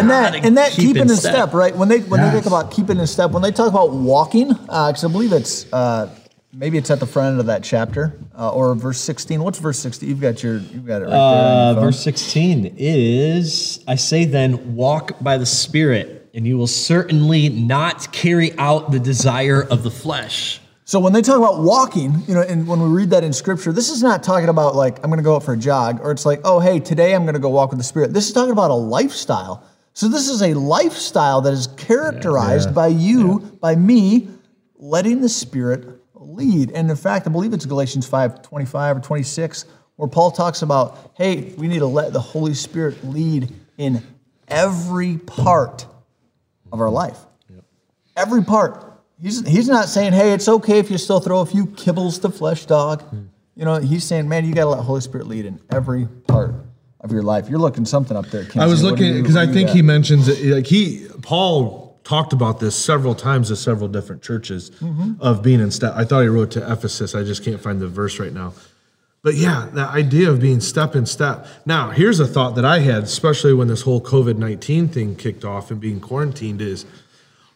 [0.00, 1.34] And that and that keep keeping in step.
[1.34, 1.54] step.
[1.54, 1.74] right?
[1.74, 2.32] When they when yes.
[2.32, 5.32] they talk about keeping in step, when they talk about walking, because uh, I believe
[5.32, 6.12] it's uh,
[6.52, 9.42] maybe it's at the front end of that chapter uh, or verse sixteen.
[9.42, 10.08] What's verse sixteen?
[10.08, 11.18] You've got your you've got it right there.
[11.20, 17.48] Uh, verse sixteen is I say then walk by the Spirit, and you will certainly
[17.48, 20.60] not carry out the desire of the flesh.
[20.88, 23.72] So when they talk about walking, you know, and when we read that in scripture,
[23.72, 26.12] this is not talking about like I'm going to go out for a jog, or
[26.12, 28.14] it's like, oh hey, today I'm going to go walk with the Spirit.
[28.14, 29.62] This is talking about a lifestyle.
[29.92, 34.28] So this is a lifestyle that is characterized by you, by me,
[34.76, 36.70] letting the Spirit lead.
[36.70, 41.12] And in fact, I believe it's Galatians 5, 25 or 26, where Paul talks about,
[41.18, 44.02] hey, we need to let the Holy Spirit lead in
[44.48, 45.84] every part
[46.72, 47.18] of our life.
[48.16, 48.87] Every part.
[49.20, 52.28] He's, he's not saying, hey, it's okay if you still throw a few kibbles to
[52.30, 53.02] flesh dog.
[53.56, 56.54] You know, he's saying, man, you got to let Holy Spirit lead in every part
[57.00, 57.48] of your life.
[57.48, 58.42] You're looking something up there.
[58.56, 58.84] I was Kinsey.
[58.84, 60.44] What do looking because I think he mentions it.
[60.54, 65.20] Like he, Paul talked about this several times to several different churches Mm-hmm.
[65.20, 65.94] of being in step.
[65.96, 67.14] I thought he wrote to Ephesus.
[67.14, 68.54] I just can't find the verse right now.
[69.22, 71.46] But yeah, the idea of being step in step.
[71.66, 75.44] Now, here's a thought that I had, especially when this whole COVID 19 thing kicked
[75.44, 76.86] off and being quarantined, is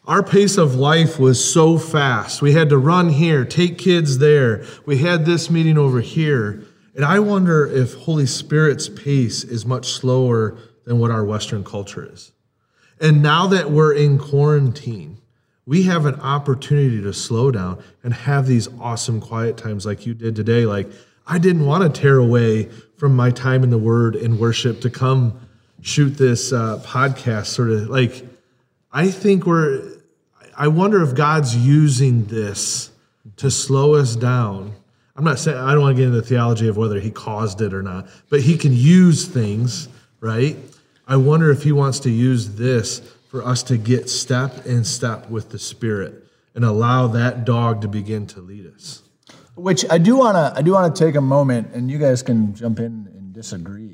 [0.04, 2.42] our pace of life was so fast.
[2.42, 4.64] We had to run here, take kids there.
[4.84, 6.64] We had this meeting over here.
[6.94, 12.08] And I wonder if Holy Spirit's pace is much slower than what our Western culture
[12.12, 12.32] is.
[13.00, 15.18] And now that we're in quarantine,
[15.66, 20.14] we have an opportunity to slow down and have these awesome quiet times like you
[20.14, 20.66] did today.
[20.66, 20.90] Like,
[21.26, 22.64] I didn't want to tear away
[22.96, 25.40] from my time in the Word and worship to come
[25.80, 28.24] shoot this uh, podcast, sort of like,
[28.92, 29.91] I think we're,
[30.62, 32.92] I wonder if God's using this
[33.38, 34.72] to slow us down.
[35.16, 37.60] I'm not saying, I don't want to get into the theology of whether he caused
[37.60, 39.88] it or not, but he can use things,
[40.20, 40.56] right?
[41.08, 45.28] I wonder if he wants to use this for us to get step in step
[45.28, 49.02] with the Spirit and allow that dog to begin to lead us.
[49.56, 52.22] Which I do want to I do want to take a moment, and you guys
[52.22, 53.91] can jump in and disagree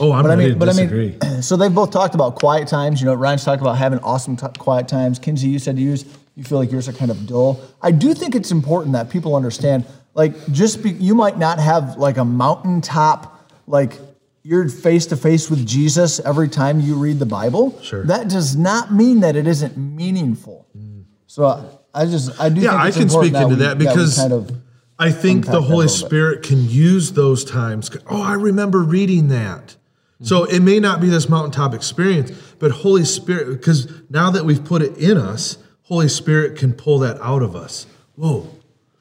[0.00, 1.16] Oh, I'm But I mean, to but disagree.
[1.22, 3.00] I mean, so they've both talked about quiet times.
[3.00, 5.18] You know, Ryan's talked about having awesome t- quiet times.
[5.18, 6.04] Kinsey, you said yours,
[6.36, 7.60] you feel like yours are kind of dull.
[7.82, 9.84] I do think it's important that people understand,
[10.14, 13.98] like, just be, you might not have like a mountaintop, like
[14.42, 17.78] you're face to face with Jesus every time you read the Bible.
[17.82, 18.04] Sure.
[18.04, 20.66] That does not mean that it isn't meaningful.
[20.76, 21.04] Mm.
[21.26, 21.64] So I,
[22.02, 22.60] I just, I do.
[22.60, 24.50] yeah, think I can important speak into we- that we because kind of,
[24.98, 25.90] I think the Holy bit.
[25.90, 27.90] Spirit can use those times.
[28.08, 29.76] Oh, I remember reading that.
[30.20, 34.64] So it may not be this mountaintop experience, but Holy Spirit, because now that we've
[34.64, 37.86] put it in us, Holy Spirit can pull that out of us.
[38.16, 38.48] Whoa,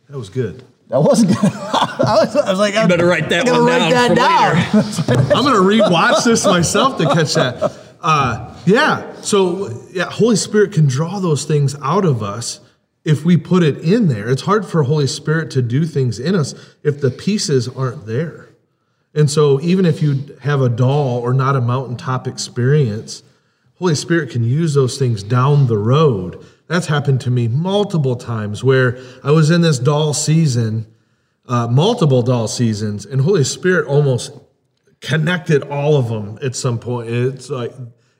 [0.09, 0.63] that was good.
[0.89, 1.51] that wasn't good.
[1.53, 4.71] I, was, I was like, you better write that I gotta one write down that
[4.73, 5.37] down.
[5.37, 7.75] I'm gonna rewatch this myself to catch that.
[7.99, 9.19] Uh, yeah.
[9.21, 12.59] So yeah, Holy Spirit can draw those things out of us
[13.03, 14.29] if we put it in there.
[14.29, 16.53] It's hard for Holy Spirit to do things in us
[16.83, 18.46] if the pieces aren't there.
[19.17, 23.23] And so even if you have a doll or not a mountaintop experience,
[23.79, 26.45] Holy Spirit can use those things down the road.
[26.67, 30.85] That's happened to me multiple times where I was in this doll season,
[31.47, 34.33] uh, multiple doll seasons, and Holy Spirit almost
[35.01, 37.09] connected all of them at some point.
[37.09, 37.73] It's like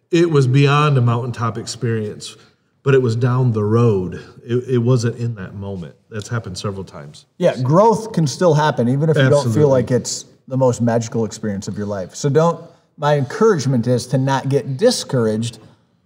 [0.10, 2.36] it was beyond a mountaintop experience,
[2.81, 4.15] but it was down the road.
[4.43, 5.95] It, it wasn't in that moment.
[6.10, 7.27] That's happened several times.
[7.38, 11.25] Yeah, growth can still happen even if you don't feel like it's the most magical
[11.25, 12.15] experience of your life.
[12.15, 12.63] So don't
[12.97, 15.60] my encouragement is to not get discouraged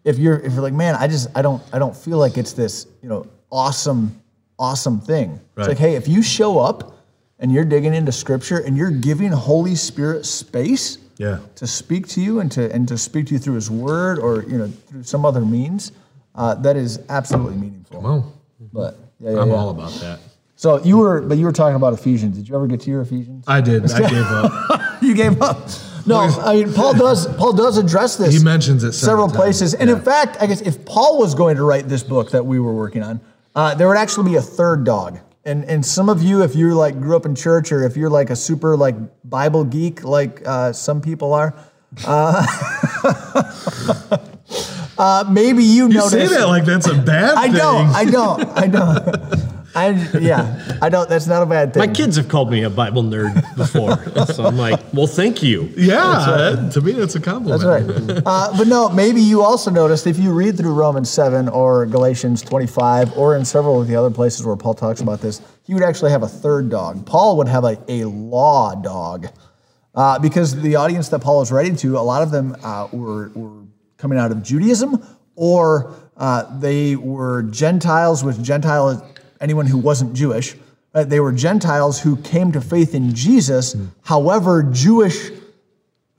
[0.04, 2.54] if you're if you're like, man, I just I don't I don't feel like it's
[2.54, 4.20] this, you know, awesome
[4.58, 5.40] awesome thing.
[5.58, 6.98] It's like, hey, if you show up
[7.40, 11.40] and you're digging into scripture and you're giving Holy Spirit space Yeah.
[11.56, 14.44] to speak to you and to and to speak to you through his word or,
[14.44, 15.92] you know, through some other means,
[16.36, 18.02] uh, that is absolutely meaningful.
[18.02, 18.34] Well,
[18.74, 19.56] But yeah, yeah, I'm yeah.
[19.56, 20.20] all about that.
[20.62, 22.38] So you were, but you were talking about Ephesians.
[22.38, 23.46] Did you ever get to your Ephesians?
[23.48, 23.92] I did.
[23.92, 24.82] I gave up.
[25.02, 25.68] you gave up.
[26.06, 27.26] No, I mean Paul does.
[27.36, 28.32] Paul does address this.
[28.38, 31.56] He mentions it several times, places, and in fact, I guess if Paul was going
[31.56, 33.22] to write this book that we were working on,
[33.56, 35.18] uh, there would actually be a third dog.
[35.46, 38.12] And and some of you, if you like grew up in church, or if you're
[38.12, 38.94] like a super like
[39.28, 41.56] Bible geek, like uh, some people are,
[42.06, 42.46] uh,
[45.00, 46.12] uh, maybe you, You noticed.
[46.12, 47.38] say that like that's a bad thing.
[47.40, 47.54] I thing.
[47.56, 47.88] don't.
[47.96, 48.44] I don't.
[48.60, 49.51] I don't.
[49.74, 50.78] I yeah.
[50.82, 51.08] I don't.
[51.08, 51.80] That's not a bad thing.
[51.80, 55.72] My kids have called me a Bible nerd before, so I'm like, well, thank you.
[55.78, 55.96] yeah,
[56.56, 57.62] that- to me that's a compliment.
[57.62, 58.24] That's right.
[58.26, 62.42] Uh, but no, maybe you also noticed if you read through Romans 7 or Galatians
[62.42, 65.84] 25 or in several of the other places where Paul talks about this, he would
[65.84, 67.06] actually have a third dog.
[67.06, 69.28] Paul would have a, a law dog
[69.96, 73.30] uh, because the audience that Paul was writing to, a lot of them uh, were,
[73.30, 73.64] were
[73.98, 75.04] coming out of Judaism
[75.36, 79.02] or uh, they were Gentiles, which Gentile is
[79.42, 80.56] anyone who wasn't Jewish.
[80.94, 81.10] Right?
[81.10, 83.76] They were Gentiles who came to faith in Jesus.
[84.04, 85.32] However, Jewish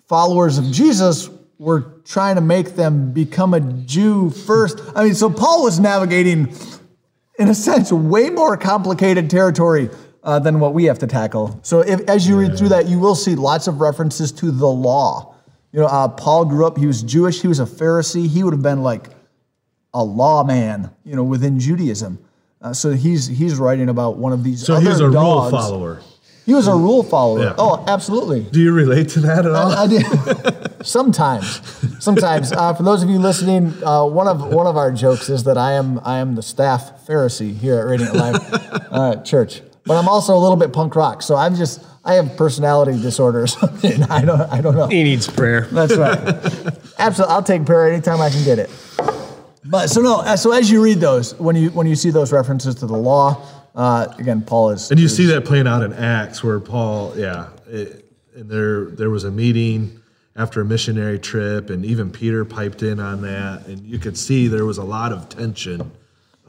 [0.09, 4.81] followers of Jesus were trying to make them become a Jew first.
[4.97, 6.55] I mean, so Paul was navigating,
[7.39, 9.89] in a sense, way more complicated territory
[10.25, 11.59] uh, than what we have to tackle.
[11.63, 14.67] So, if, as you read through that, you will see lots of references to the
[14.67, 15.35] law.
[15.73, 17.41] You know, uh, Paul grew up; he was Jewish.
[17.41, 18.29] He was a Pharisee.
[18.29, 19.09] He would have been like
[19.95, 22.19] a lawman, you know, within Judaism.
[22.63, 24.65] Uh, so he's he's writing about one of these.
[24.65, 26.01] So other he's a rule follower.
[26.47, 27.41] He was a rule follower.
[27.45, 27.55] Yeah.
[27.57, 28.41] Oh, absolutely.
[28.43, 29.71] Do you relate to that at all?
[29.71, 30.05] I did.
[30.87, 31.61] Sometimes,
[32.03, 32.51] sometimes.
[32.51, 35.57] Uh, for those of you listening, uh, one of one of our jokes is that
[35.57, 38.37] I am I am the staff Pharisee here at Radiant Life
[38.91, 41.23] uh, Church, but I'm also a little bit punk rock.
[41.23, 44.03] So I'm just I have personality disorder or something.
[44.05, 44.89] I don't I don't know.
[44.89, 45.69] He needs prayer.
[45.71, 46.19] That's right.
[46.99, 48.69] Absolutely, I'll take prayer anytime I can get it.
[49.73, 52.31] But so no, uh, so as you read those, when you when you see those
[52.31, 53.43] references to the law,
[53.75, 57.49] uh, again, Paul is And you see that playing out in Acts, where Paul, yeah,
[57.69, 58.05] it,
[58.37, 59.99] and there there was a meeting
[60.37, 64.47] after a missionary trip, and even Peter piped in on that, and you could see
[64.47, 65.91] there was a lot of tension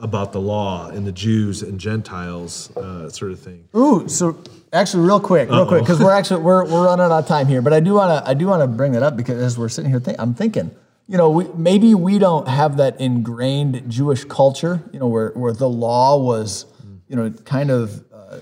[0.01, 3.69] about the law and the Jews and Gentiles, uh, sort of thing.
[3.73, 4.37] Ooh, so
[4.73, 7.61] actually, real quick, real quick, because we're actually we're, we're running out of time here.
[7.61, 9.69] But I do want to I do want to bring that up because as we're
[9.69, 10.75] sitting here, think, I'm thinking,
[11.07, 15.53] you know, we, maybe we don't have that ingrained Jewish culture, you know, where where
[15.53, 16.65] the law was,
[17.07, 18.39] you know, kind of uh,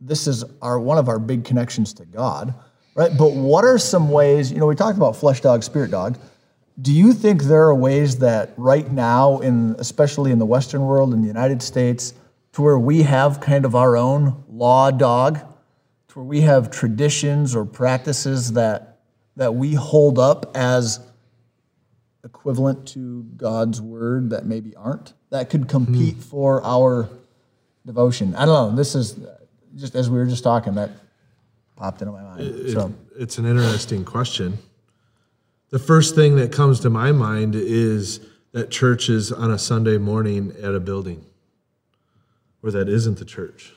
[0.00, 2.54] this is our one of our big connections to God,
[2.94, 3.10] right?
[3.16, 4.52] But what are some ways?
[4.52, 6.18] You know, we talked about flesh dog, spirit dog.
[6.80, 11.14] Do you think there are ways that right now, in especially in the Western world,
[11.14, 12.12] in the United States,
[12.52, 15.38] to where we have kind of our own law dog,
[16.08, 18.98] to where we have traditions or practices that
[19.36, 21.00] that we hold up as
[22.24, 26.20] equivalent to God's word that maybe aren't that could compete hmm.
[26.20, 27.08] for our
[27.86, 28.34] devotion?
[28.34, 28.76] I don't know.
[28.76, 29.38] This is uh,
[29.76, 30.90] just as we were just talking that
[31.76, 32.70] popped into my mind.
[32.70, 34.58] so It's an interesting question.
[35.70, 38.20] the first thing that comes to my mind is
[38.52, 41.24] that church is on a Sunday morning at a building
[42.60, 43.72] where that isn't the church,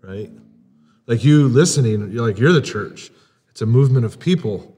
[0.00, 0.30] right?
[1.06, 3.10] Like you listening, you're like, you're the church.
[3.50, 4.71] It's a movement of people.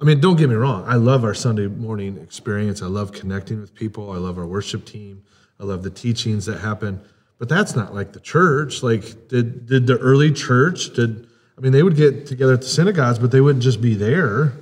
[0.00, 0.84] I mean, don't get me wrong.
[0.86, 2.80] I love our Sunday morning experience.
[2.80, 4.10] I love connecting with people.
[4.12, 5.22] I love our worship team.
[5.58, 7.02] I love the teachings that happen.
[7.38, 8.82] But that's not like the church.
[8.82, 12.68] Like, did did the early church, did I mean they would get together at the
[12.68, 14.54] synagogues, but they wouldn't just be there,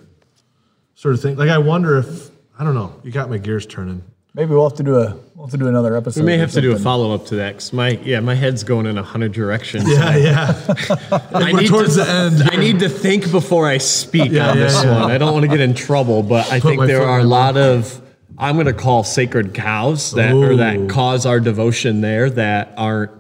[0.95, 1.37] sort of thing.
[1.37, 4.03] Like I wonder if I don't know, you got my gears turning.
[4.39, 6.21] Maybe we'll have to do a we'll have to do another episode.
[6.21, 8.37] We may or have to do a follow up to that because my yeah my
[8.37, 9.89] head's going in a hundred directions.
[9.89, 10.65] Yeah, yeah.
[11.11, 14.51] I we're need towards to, the end I need to think before I speak Yeah,
[14.51, 15.03] on yeah, this yeah.
[15.03, 15.11] one.
[15.11, 17.29] I don't want to get in trouble, but I Put think there are a my
[17.29, 18.01] lot of
[18.39, 23.11] I'm going to call sacred cows that or that cause our devotion there that aren't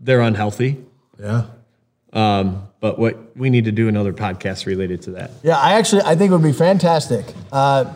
[0.00, 0.82] they're unhealthy.
[1.20, 1.44] Yeah.
[2.14, 5.32] Um, but what we need to do another podcast related to that.
[5.42, 7.26] Yeah, I actually I think it would be fantastic.
[7.52, 7.92] Uh,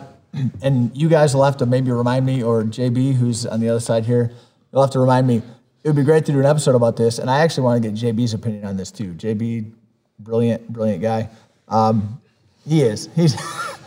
[0.61, 3.79] and you guys will have to maybe remind me, or JB, who's on the other
[3.79, 4.31] side here,
[4.71, 5.41] you'll have to remind me.
[5.83, 7.89] It would be great to do an episode about this, and I actually want to
[7.89, 9.13] get JB's opinion on this too.
[9.13, 9.71] JB,
[10.19, 11.29] brilliant, brilliant guy.
[11.67, 12.21] Um,
[12.67, 13.09] he is.
[13.15, 13.35] He's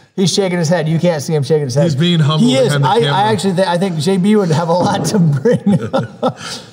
[0.16, 0.88] he's shaking his head.
[0.88, 1.85] You can't see him shaking his head.
[1.85, 2.72] He's being humble He is.
[2.72, 3.00] the I.
[3.00, 5.59] I actually th- I think JB would have a lot to bring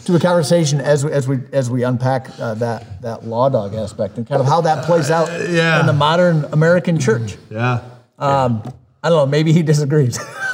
[0.05, 3.75] to a conversation as we, as we as we unpack uh, that that law dog
[3.75, 5.79] aspect and kind of how that plays out yeah.
[5.79, 7.38] in the modern American church.
[7.49, 7.82] Yeah.
[8.17, 8.63] Um,
[9.03, 9.25] I don't know.
[9.25, 10.17] Maybe he disagrees.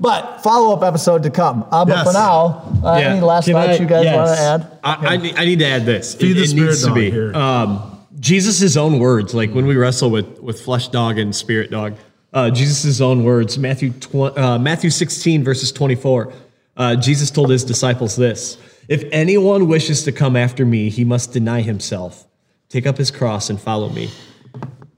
[0.00, 1.64] but follow up episode to come.
[1.70, 2.06] Uh, but Yes.
[2.06, 3.08] for now, uh, Yeah.
[3.12, 4.16] any last Can thoughts I- you guys yes.
[4.16, 4.78] want to add?
[4.84, 6.14] I, I, need, I need to add this.
[6.14, 7.10] Feed the spirit needs to be.
[7.10, 7.34] here.
[7.34, 11.96] Um, Jesus' own words, like when we wrestle with, with flesh dog and spirit dog,
[12.32, 16.32] uh, Jesus' own words, Matthew, tw- uh, Matthew 16, verses 24.
[16.76, 18.56] Uh, Jesus told his disciples this
[18.88, 22.26] If anyone wishes to come after me, he must deny himself,
[22.68, 24.10] take up his cross, and follow me.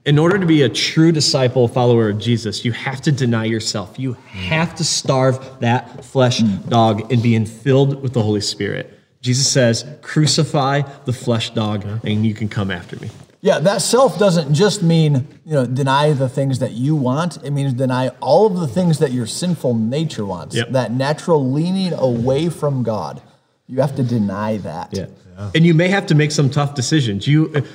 [0.05, 3.97] In order to be a true disciple, follower of Jesus, you have to deny yourself.
[3.97, 8.99] You have to starve that flesh dog and be filled with the Holy Spirit.
[9.21, 13.09] Jesus says, crucify the flesh dog and you can come after me.
[13.39, 17.43] Yeah, that self doesn't just mean you know deny the things that you want.
[17.43, 20.55] It means deny all of the things that your sinful nature wants.
[20.55, 20.69] Yep.
[20.69, 23.21] That natural leaning away from God.
[23.67, 24.89] You have to deny that.
[24.93, 25.07] Yeah,
[25.55, 27.27] And you may have to make some tough decisions.
[27.27, 27.65] You,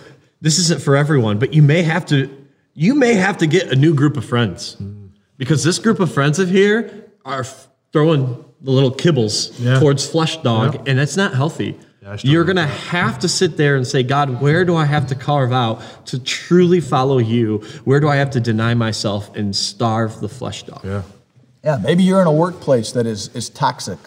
[0.40, 2.28] this isn't for everyone, but you may have to,
[2.74, 4.76] you may have to get a new group of friends
[5.36, 9.78] because this group of friends of here are f- throwing the little kibbles Yeah.
[9.78, 10.80] towards flesh dog, Yeah.
[10.86, 11.76] and that's not healthy.
[12.00, 15.08] I struggle You're gonna have to sit there and say, God, where do I have
[15.08, 17.58] to carve out to truly follow you?
[17.84, 20.80] Where do I have to deny myself and starve the flesh dog?
[20.84, 21.02] Yeah.
[21.62, 23.98] Yeah, maybe you're in a workplace that is is toxic,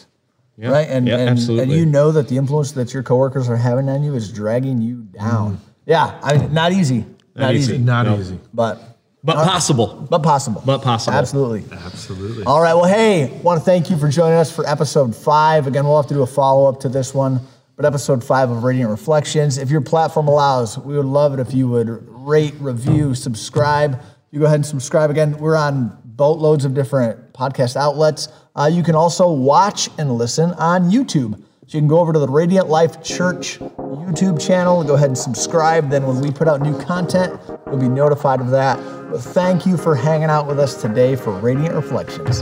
[0.58, 0.88] right?
[0.90, 4.04] And Yeah, and, and you know that the influence that your coworkers are having on
[4.04, 5.58] you is dragging you down.
[5.58, 5.58] Mm.
[5.86, 7.74] Yeah, I mean, not easy, not, easy.
[7.74, 8.18] easy, Not No.
[8.20, 8.40] easy.
[8.54, 8.82] but
[9.24, 10.08] But possible.
[10.10, 10.62] but possible.
[10.66, 11.18] But possible.
[11.18, 11.64] Absolutely.
[11.72, 12.44] Absolutely.
[12.46, 12.74] All right.
[12.74, 15.68] Well, hey, want to thank you for joining us for episode five.
[15.68, 17.40] Again, we'll have to do a follow up to this one,
[17.76, 19.58] but episode five of Radiant Reflections.
[19.58, 24.00] If your platform allows, we would love it if you would rate, review, subscribe.
[24.32, 25.10] You go ahead and subscribe.
[25.10, 28.28] Again, we're on boatloads of different podcast outlets.
[28.56, 31.42] Uh, you can also watch and listen on YouTube.
[31.72, 35.18] So you can go over to the Radiant Life Church YouTube channel go ahead and
[35.18, 35.90] subscribe.
[35.90, 38.78] Then when we put out new content, you'll be notified of that.
[39.10, 42.42] But thank you for hanging out with us today for Radiant Reflections.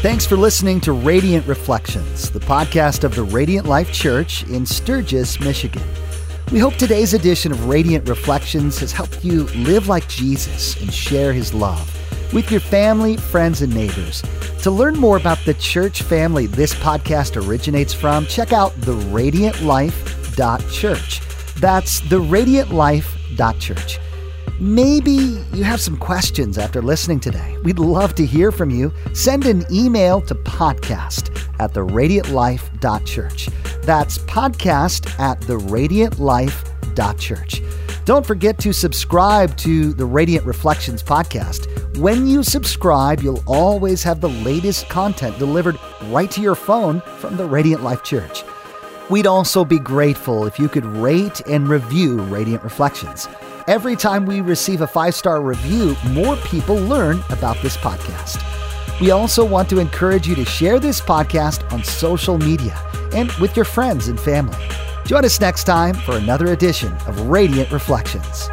[0.00, 5.40] Thanks for listening to Radiant Reflections, the podcast of the Radiant Life Church in Sturgis,
[5.40, 5.82] Michigan.
[6.52, 11.34] We hope today's edition of Radiant Reflections has helped you live like Jesus and share
[11.34, 11.99] his love
[12.32, 14.22] with your family, friends, and neighbors.
[14.62, 21.20] To learn more about the church family this podcast originates from, check out theradiantlife.church.
[21.60, 23.98] That's theradiantlife.church.
[24.60, 27.56] Maybe you have some questions after listening today.
[27.64, 28.92] We'd love to hear from you.
[29.14, 33.48] Send an email to podcast at theradiantlife.church.
[33.82, 37.62] That's podcast at theradiantlife.church.
[38.06, 41.98] Don't forget to subscribe to the Radiant Reflections podcast.
[41.98, 47.36] When you subscribe, you'll always have the latest content delivered right to your phone from
[47.36, 48.42] the Radiant Life Church.
[49.10, 53.28] We'd also be grateful if you could rate and review Radiant Reflections.
[53.68, 58.42] Every time we receive a five star review, more people learn about this podcast.
[59.00, 62.76] We also want to encourage you to share this podcast on social media
[63.12, 64.58] and with your friends and family.
[65.10, 68.48] Join us next time for another edition of Radiant Reflections.